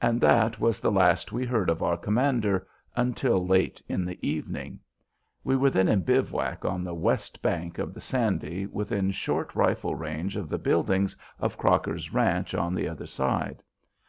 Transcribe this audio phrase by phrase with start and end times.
[0.00, 4.78] And that was the last we heard of our commander until late in the evening.
[5.42, 9.96] We were then in bivouac on the west bank of the Sandy within short rifle
[9.96, 13.64] range of the buildings of Crocker's Ranch on the other side.